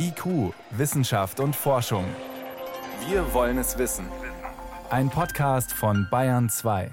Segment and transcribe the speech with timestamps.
[0.00, 2.04] IQ, Wissenschaft und Forschung.
[3.08, 4.04] Wir wollen es wissen.
[4.90, 6.92] Ein Podcast von Bayern 2.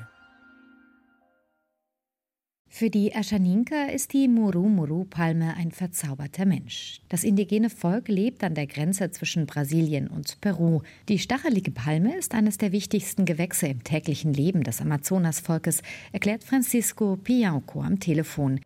[2.68, 6.99] Für die Aschaninka ist die Muru-Muru-Palme ein verzauberter Mensch.
[7.07, 10.81] Das indigene Volk lebt an der Grenze zwischen Brasilien und Peru.
[11.07, 17.15] Die stachelige Palme ist eines der wichtigsten Gewächse im täglichen Leben des Amazonasvolkes, erklärt Francisco
[17.15, 18.59] Pianco am Telefon.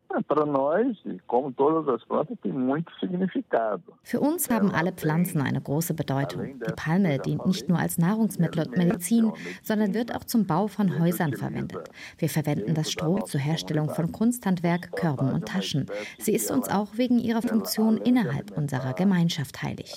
[4.03, 6.59] Für uns haben alle Pflanzen eine große Bedeutung.
[6.59, 9.31] Die Palme dient nicht nur als Nahrungsmittel und Medizin,
[9.63, 11.89] sondern wird auch zum Bau von Häusern verwendet.
[12.17, 15.85] Wir verwenden das Stroh zur Herstellung von Kunsthandwerk, Körben und Taschen.
[16.17, 19.95] Sie ist uns auch wegen ihrer Funktion innerhalb unserer Gemeinschaft heilig.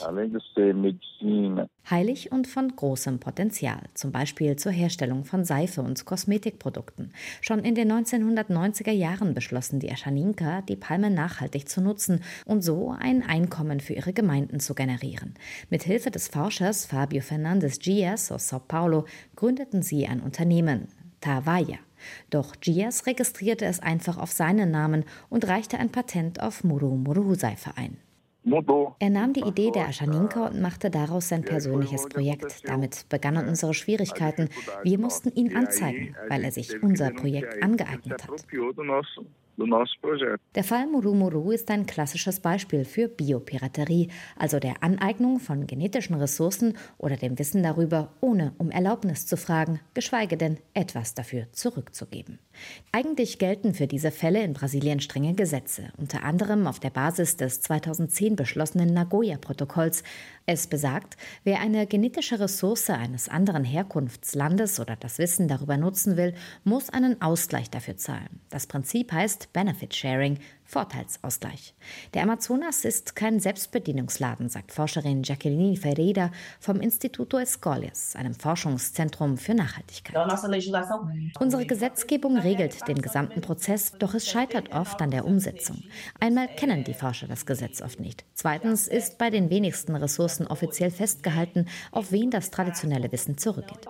[1.90, 7.12] Heilig und von großem Potenzial, zum Beispiel zur Herstellung von Seife und Kosmetikprodukten.
[7.40, 12.94] Schon in den 1990er Jahren beschlossen die Aschaninka, die Palme nachhaltig zu nutzen und so
[12.98, 15.34] ein Einkommen für ihre Gemeinden zu generieren.
[15.70, 20.88] Mit Hilfe des Forschers Fabio Fernandes Dias aus Sao Paulo gründeten sie ein Unternehmen,
[21.20, 21.78] Tawaya.
[22.30, 27.34] Doch Gias registrierte es einfach auf seinen Namen und reichte ein Patent auf Muru Muru
[27.34, 27.96] Seife ein.
[28.98, 32.68] Er nahm die Idee der Aschaninka und machte daraus sein persönliches Projekt.
[32.68, 34.48] Damit begannen unsere Schwierigkeiten.
[34.82, 38.44] Wir mussten ihn anzeigen, weil er sich unser Projekt angeeignet hat.
[40.54, 46.76] Der Fall Murumuru ist ein klassisches Beispiel für Biopiraterie, also der Aneignung von genetischen Ressourcen
[46.96, 52.38] oder dem Wissen darüber, ohne um Erlaubnis zu fragen, geschweige denn etwas dafür zurückzugeben.
[52.92, 57.60] Eigentlich gelten für diese Fälle in Brasilien strenge Gesetze, unter anderem auf der Basis des
[57.60, 60.02] 2010 beschlossenen Nagoya-Protokolls.
[60.46, 66.34] Es besagt, wer eine genetische Ressource eines anderen Herkunftslandes oder das Wissen darüber nutzen will,
[66.64, 68.40] muss einen Ausgleich dafür zahlen.
[68.50, 70.38] Das Prinzip heißt Benefit Sharing,
[70.72, 71.74] Vorteilsausgleich.
[72.14, 76.30] Der Amazonas ist kein Selbstbedienungsladen, sagt Forscherin Jacqueline Ferreira
[76.60, 80.16] vom Instituto Escolias, einem Forschungszentrum für Nachhaltigkeit.
[81.38, 85.82] Unsere Gesetzgebung regelt den gesamten Prozess, doch es scheitert oft an der Umsetzung.
[86.18, 88.24] Einmal kennen die Forscher das Gesetz oft nicht.
[88.32, 93.86] Zweitens ist bei den wenigsten Ressourcen offiziell festgehalten, auf wen das traditionelle Wissen zurückgeht.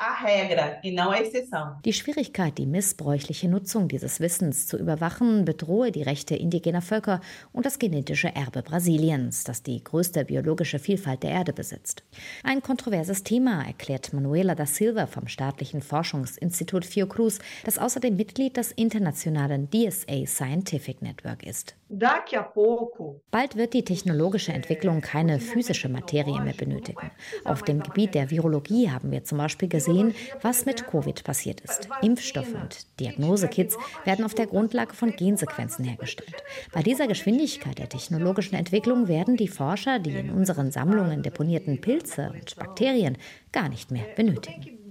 [1.85, 7.21] Die Schwierigkeit, die missbräuchliche Nutzung dieses Wissens zu überwachen, bedrohe die Rechte indigener indigener Völker
[7.53, 12.03] und das genetische Erbe Brasiliens, das die größte biologische Vielfalt der Erde besitzt.
[12.43, 18.72] Ein kontroverses Thema, erklärt Manuela da Silva vom staatlichen Forschungsinstitut Fiocruz, das außerdem Mitglied des
[18.72, 21.75] internationalen DSA Scientific Network ist.
[23.31, 27.11] Bald wird die technologische Entwicklung keine physische Materie mehr benötigen.
[27.44, 31.88] Auf dem Gebiet der Virologie haben wir zum Beispiel gesehen, was mit Covid passiert ist.
[32.00, 36.43] Impfstoffe und Diagnosekits werden auf der Grundlage von Gensequenzen hergestellt.
[36.73, 42.33] Bei dieser Geschwindigkeit der technologischen Entwicklung werden die Forscher die in unseren Sammlungen deponierten Pilze
[42.33, 43.19] und Bakterien
[43.53, 44.81] gar nicht mehr benötigen.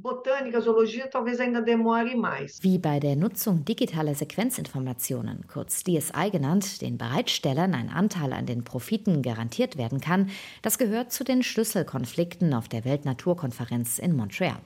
[2.61, 8.63] Wie bei der Nutzung digitaler Sequenzinformationen, kurz DSI genannt, den Bereitstellern ein Anteil an den
[8.63, 10.29] Profiten garantiert werden kann,
[10.61, 14.59] das gehört zu den Schlüsselkonflikten auf der Weltnaturkonferenz in Montreal.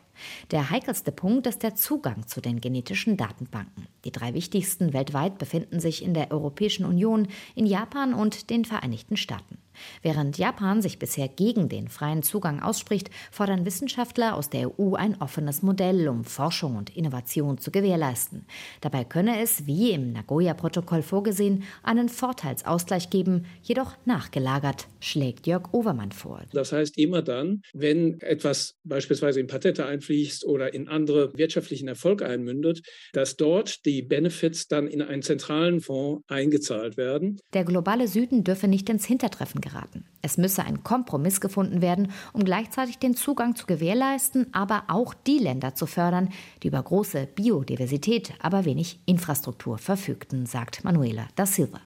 [0.52, 3.88] Der heikelste Punkt ist der Zugang zu den genetischen Datenbanken.
[4.06, 9.18] Die drei wichtigsten weltweit befinden sich in der Europäischen Union, in Japan und den Vereinigten
[9.18, 9.58] Staaten.
[10.02, 15.20] Während Japan sich bisher gegen den freien Zugang ausspricht, fordern Wissenschaftler aus der EU ein
[15.22, 18.46] offenes Modell, um Forschung und Innovation zu gewährleisten.
[18.82, 26.12] Dabei könne es, wie im Nagoya-Protokoll vorgesehen, einen Vorteilsausgleich geben, jedoch nachgelagert, schlägt Jörg Overmann
[26.12, 26.42] vor.
[26.52, 32.22] Das heißt, immer dann, wenn etwas beispielsweise in Patente einfließt oder in andere wirtschaftlichen Erfolg
[32.22, 32.82] einmündet,
[33.14, 37.40] dass dort die Benefits dann in einen zentralen Fonds eingezahlt werden.
[37.54, 40.06] Der globale Süden dürfe nicht ins Hintertreffen geraten.
[40.22, 45.40] Es müsse ein Kompromiss gefunden werden, um gleichzeitig den Zugang zu gewährleisten, aber auch die
[45.40, 46.30] Länder zu fördern,
[46.64, 51.82] die über große Biodiversität, aber wenig Infrastruktur verfügten, sagt Manuela da Silva.